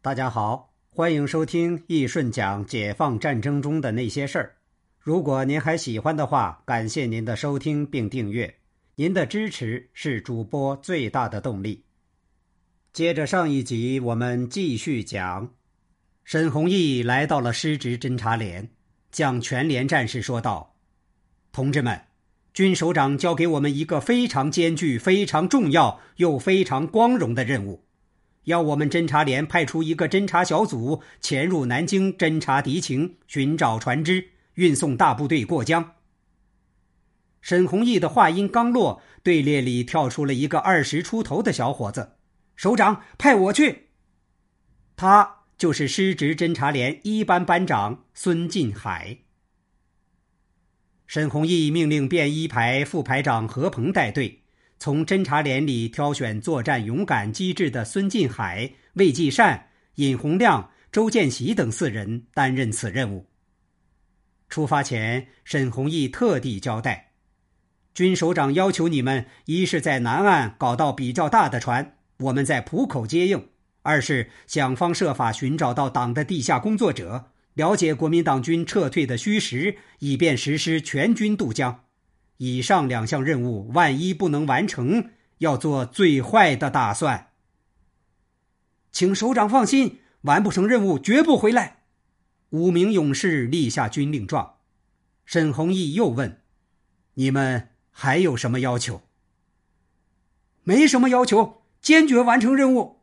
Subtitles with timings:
[0.00, 4.54] 大家好，欢迎收听易顺讲解放战争中的那些事儿。
[5.00, 8.58] 如果您还喜欢的话，感谢您的收听并订阅，
[8.94, 11.84] 您的支持是主播最大的动力。
[12.92, 15.52] 接着上一集，我们继续讲，
[16.22, 18.70] 沈弘毅来到了师职侦察连，
[19.10, 20.76] 向全连战士说道
[21.50, 22.00] ：“同志们，
[22.54, 27.84] 军首长交给我们一个非常艰巨、非常重要又非常光荣的任务。”
[28.48, 35.92] 要我们侦察连派出一个侦察小组潜入南京侦察敌情，寻找船只，运送大部队过江。
[37.42, 42.16] 沈弘毅的话音刚落，队列里跳出了一个二十出头的小伙子
[42.56, 43.88] ：“首长派我去。”
[44.96, 49.18] 他就是师职侦察连一班班长孙进海。
[51.06, 54.44] 沈弘毅命令便衣排副排长何鹏带队。
[54.78, 63.26] 从侦察连里挑选作战勇敢机智的孙进海、魏继善、尹洪亮、周建喜等四人担任此任务。
[64.48, 67.12] 出发前，沈弘毅特地交代：
[67.92, 73.40] 军首长要求你们，一是在南岸搞到比较大的船，我们在浦口接应；
[73.82, 81.84] 二是想方设法寻找到党的地下工作者，了解国民党军撤退的虚实，以便实施全军渡江。
[82.38, 87.32] 以上两项任务，万一不能完成，要做最坏的打算。
[88.90, 91.82] 请首长放心，完不成任务绝不回来。
[92.50, 94.56] 五名勇士立下军令状。
[95.24, 96.40] 沈弘毅又问
[97.14, 99.02] ：“你们还有什么要求
[100.64, 103.00] ？”“没什么要求，坚决完成任务。”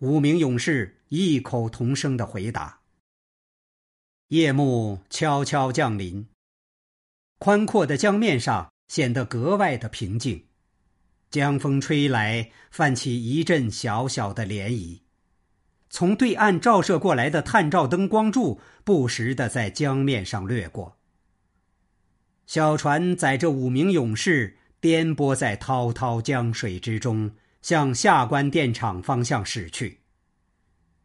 [0.00, 2.80] 五名勇士异口同声的回答。
[4.28, 6.31] 夜幕悄悄降临。
[7.42, 10.44] 宽阔的江面上显得格外的平静，
[11.28, 15.00] 江风吹来，泛起一阵小小的涟漪。
[15.90, 20.96] 从对岸照射过来的探照灯光柱不时的在江面上掠过。
[22.46, 30.01] 小船载着五名勇士颠簸在滔滔江水之中，向下关电厂方向驶去。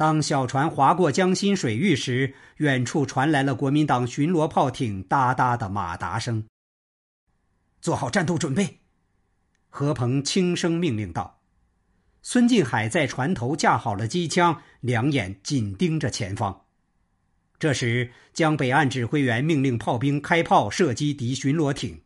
[0.00, 6.46] 当小船划过江心水域时，远处传来了国民党巡逻炮艇哒哒的马达声。
[7.82, 8.78] 做好战斗准备，
[9.68, 11.42] 何鹏轻声命令道。
[12.22, 16.62] 孙进海在船头架好了机枪，两眼紧盯着前方。
[17.58, 22.00] 这时，江北岸指挥员命令炮兵开炮射击敌巡逻艇。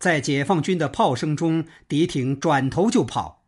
[0.00, 3.44] 在解放军的炮声中，敌艇转头就跑。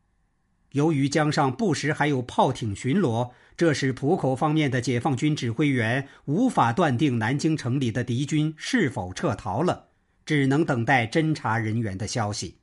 [0.71, 3.33] 由于江上不时还有炮艇巡逻。
[3.57, 9.89] 这使浦口方面的解放军指挥员无法断定南京城里的敌军是否撤逃了，
[10.27, 12.59] 只能等待侦查人员的消息。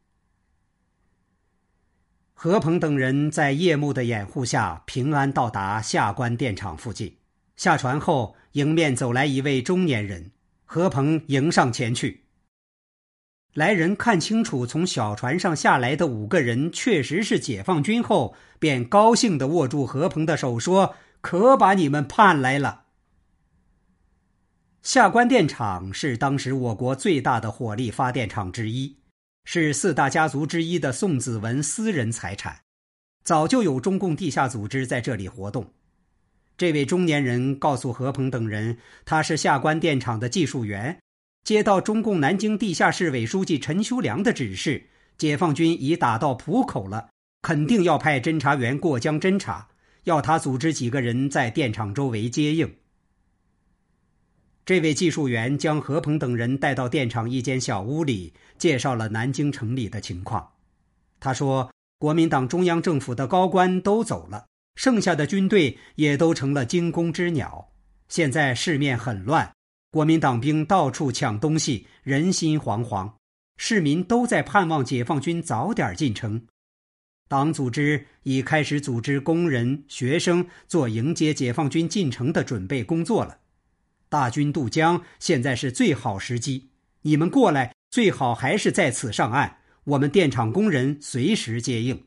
[2.34, 7.18] 何鹏等人在夜幕的掩护下平安到达下关电厂附近。
[7.56, 10.32] 下船后，迎面走来一位中年人，
[10.66, 12.23] 何鹏迎上前去。
[13.54, 22.86] 来人看清楚从小船上下来的五个人确实是解放军后，便高兴地握住何鹏的手说：“可把你们盼来了。”
[24.82, 28.98] 下关电厂是当时我国最大的火力发电厂之一，
[29.46, 32.60] 是四大家族之一的宋子文私人财产，
[33.24, 35.72] 早就有中共地下组织在这里活动。
[36.58, 41.03] 这位中年人告诉何鹏等人，他是下关电厂的技术员。
[41.44, 44.88] 接到中共南京地下市委书记陈修良的指示，
[45.18, 47.10] 解放军已打到浦口了，
[47.42, 49.68] 肯定要派侦察员过江侦察，
[50.06, 52.74] 要他组织几个人在电厂周围接应。
[54.66, 60.54] 这位技术员将何鹏等人带到电厂一间小屋里，介绍了南京城里的情况。
[61.20, 67.74] 他说：“国民党中央政府的高官都走了，剩下的军队也都成了惊弓之鸟，
[68.08, 69.52] 现在市面很乱。”
[69.94, 73.12] 国民党兵到处抢东西，人心惶惶，
[73.58, 76.48] 市民都在盼望解放军早点进城。
[77.28, 83.38] 党组织已开始组织工人、学生做迎接解放军进城的准备工作了。
[84.10, 86.72] 大军渡江，现在是最好时机。
[87.04, 92.04] 你们过来，最好还是在此上岸，我们电厂工人随时接应。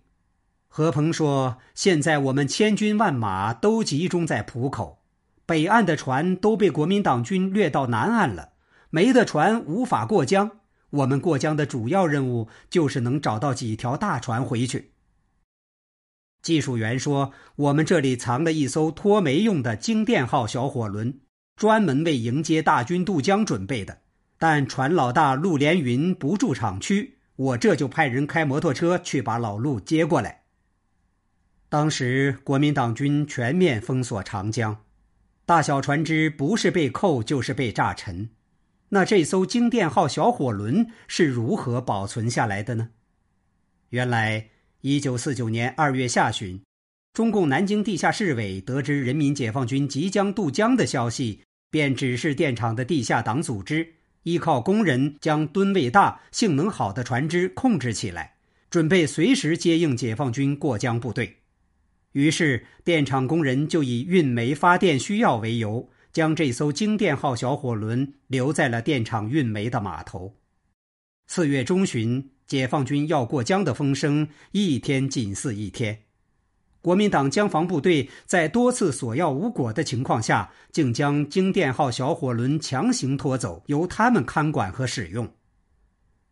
[0.67, 4.99] 何鹏说：“现在我们千军万马都集中在浦口。”
[5.47, 8.51] 北岸的船都被国民党军掠到南岸了，
[8.91, 10.51] 没的船无法过江。
[10.91, 14.93] 我们过江的主要任务就是能找到几条大船回去。
[16.43, 21.21] 技术员说：“我们这里藏了一艘拖煤用的京电号小火轮，
[21.57, 23.99] 专门为迎接大军渡江准备的。
[24.39, 30.43] 但船老大陆连云不住厂区，我这就派人开摩托车去把老陆接过来。”
[31.69, 34.85] 当时国民党军全面封锁长江，
[35.47, 38.29] 大小船只不是被扣就是被炸沉。
[38.89, 42.89] 那这艘京电号小火轮是如何保存下来的呢？
[43.91, 44.49] 原来，
[44.81, 46.61] 一九四九年二月下旬，
[47.13, 51.41] 中共南京地下市委得知人民解放军即将渡江的消息，
[51.71, 53.87] 便指示电厂的地下党组织，
[54.25, 58.35] 依靠工人将吨位大、性能好的船只控制起来，
[58.69, 61.37] 准备随时接应解放军过江部队。
[62.17, 65.91] 于是，电厂工人就以运煤发电需要为由。
[66.15, 70.35] 将这艘京电号小火轮留在了电厂运煤的码头。
[71.27, 76.05] 四月中旬，解放军要过江的风声一天紧似一天。
[76.81, 85.31] 国民党江防部队在多次索要无果的情况下，竟将京电号小火轮强行拖走，由他们看管和使用。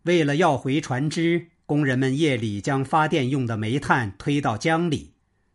[0.05, 5.13] 为了要回船只，工人们夜里将发电用的煤炭推到江里，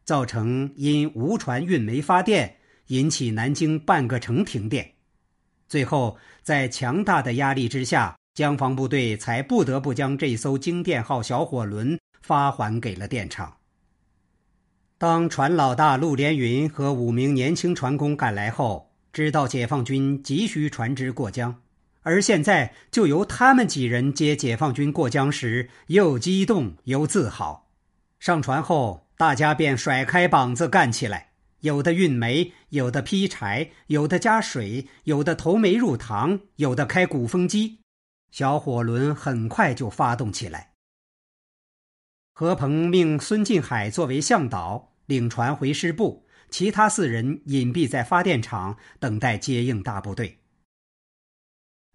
[0.09, 2.55] 造成因无船运煤发电。
[2.87, 4.93] 引起南京半个城停电，
[5.67, 13.57] 最后在强大的压力之下，江防部队才不得不将这艘京电号小火轮发还给了电厂。
[14.97, 21.61] 当船老大陆连云和五名年轻船工赶来后，知道解放军急需船只过江，
[22.01, 27.67] 而现在就由他们几人接解放军过江时，又激动又自豪。
[28.19, 31.31] 上船后，大家便甩开膀子干起来。
[31.59, 37.81] 有的运煤，有的劈柴，有的加水，有的投煤入塘，有的开鼓风机，
[38.31, 40.71] 小火轮很快就发动起来。
[42.33, 50.38] 何鹏命孙进海作为向导，领船回师部，其他四人隐蔽在发电厂，等待接应大部队。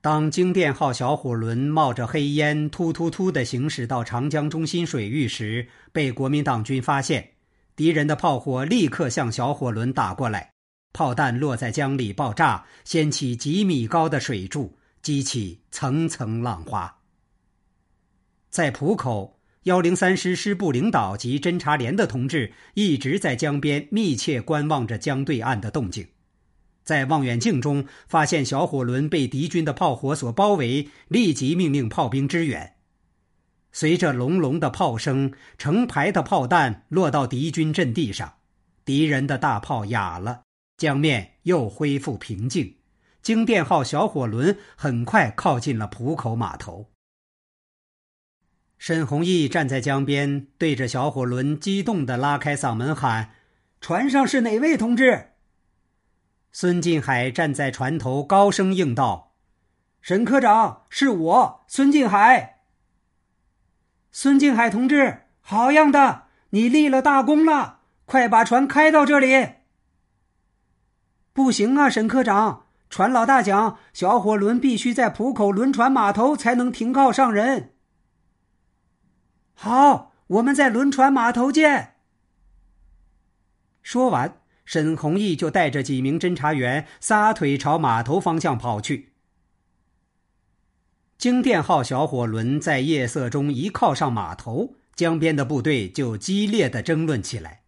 [0.05, 7.27] 当京电号小火轮冒着黑烟，突突突地行驶到长江中心水域时，被国民党军发现。
[7.75, 10.53] 敌人的炮火立刻向小火轮打过来，
[10.93, 16.99] 炮弹落在江里爆炸，掀起几米高的水柱，激起层层浪花。
[18.51, 26.07] 在浦口，幺零三师师部领导及侦察连的同志一直在江边密切观望着江对岸的动静，
[26.85, 32.75] 在望远镜中发现小火轮被敌军的炮火所包围，立即命令炮兵支援。
[33.73, 38.35] 随着隆隆的炮声，成排的炮弹落到敌军阵地上，
[38.85, 40.43] 敌人的大炮哑了，
[40.77, 42.77] 江面又恢复平静。
[43.21, 46.91] 京电号小火轮很快靠近了浦口码头。
[48.77, 53.31] 沈弘毅站在江边，对着小火轮激动地拉开嗓门喊
[53.81, 55.31] ：“船上是哪位同志？”
[56.57, 59.33] 孙进海站在船头，高声应道
[60.01, 62.61] ：“沈科长，是我，孙进海。”
[64.13, 66.29] 孙静海同志，好样的！
[66.51, 69.55] 你立了大功了，快把船开到这里。
[71.33, 77.75] 不行啊，沈科长，船老大讲，小火轮必须在浦口轮船码头才能停靠上人。
[79.55, 81.97] 好，我们在轮船码头见。
[83.83, 89.11] 说完，沈弘毅就带着几名侦察员撒腿朝码头方向跑去。
[91.17, 97.61] 京电号小火轮在夜色中一靠上码头，江边的部队就激烈的争论起来。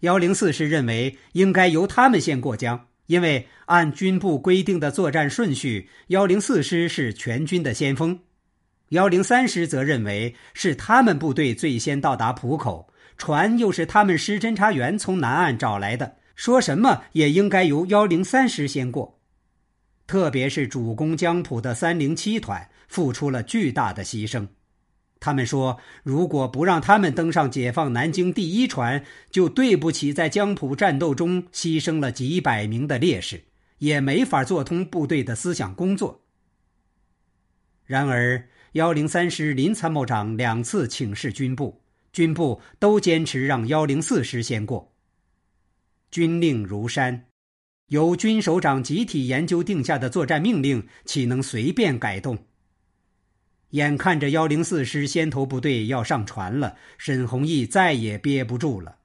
[0.00, 8.20] 幺零四师认为应该由他们先过江，因为按军部规定的作战顺序，幺零四师是全军的先锋。
[8.90, 19.20] 幺零三师则认为是他们部队最先到达浦口，船又是他们师侦察员从南岸找来的，说什么也应该由幺零三师先过。
[20.06, 24.46] 特别是主攻江浦的三零七团付出了巨大的牺牲。
[25.18, 33.42] 他们说，如果不让他们登上解放南京第一船，就对不起在江浦战斗中牺牲了几百名的烈士，
[33.78, 36.20] 也没法做通部队的思想工作。
[37.86, 41.80] 然而，幺零三师林参谋长两次请示军部，
[42.12, 44.93] 军部都坚持让幺零四师先过。
[46.14, 47.24] 军令如山。
[47.88, 52.38] 由军首长集体研究定下的作战命令，岂能随便改动？
[53.70, 58.98] 眼看着幺零四师先头部队要上船了，沈弘毅再也憋不住了，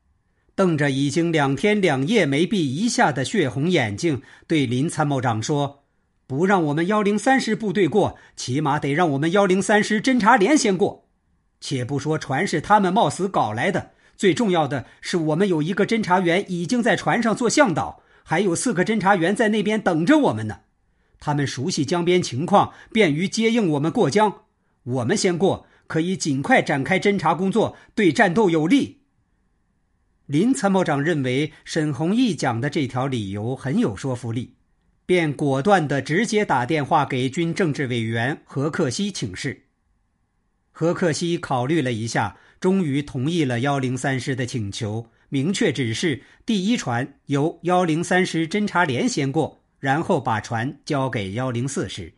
[0.54, 5.86] 瞪着已经两天两夜没闭一下的血红眼睛，对林参谋长说
[6.28, 11.10] ：“不让我们幺零三师部队过，起码得让我们幺零三师侦察连先过。
[11.60, 20.59] 且不说船是他们冒死搞来的，最重要的是，我们有一个侦察员已经在船上做向导。”还有四个侦察员在那边等着我们呢，
[21.19, 24.41] 他们熟悉江边情况，便于接应我们过江。
[24.83, 28.99] 我们先过，可以尽快展开侦查工作，对战斗有利。
[30.27, 34.57] 林参谋长认为沈弘毅讲的这条理由很有说服力，
[35.07, 39.68] 便果断地直接打电话给军政治委员何克西请示。
[40.79, 52.13] 何克西考虑了一下，终于同意了幺零三师的请求，明确指示第一船由幺零三师侦察连先过，然后把船交给幺零四师。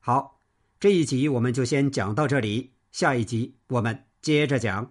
[0.00, 0.40] 好，
[0.80, 4.90] 这一集我们就先讲到这里，下一集我们接着讲。